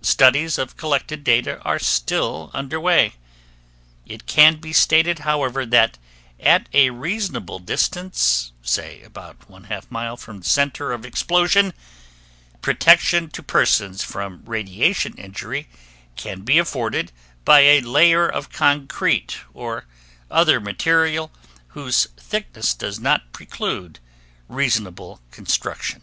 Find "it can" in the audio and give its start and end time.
4.06-4.56